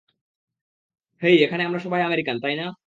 [1.21, 2.65] হেই, এখানে আমরা সবাই আমেরিকান, তাই না?